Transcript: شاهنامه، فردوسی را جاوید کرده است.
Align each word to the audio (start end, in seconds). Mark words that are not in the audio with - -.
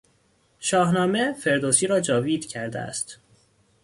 شاهنامه، 0.59 1.33
فردوسی 1.33 1.87
را 1.87 1.99
جاوید 1.99 2.45
کرده 2.47 2.79
است. 2.79 3.19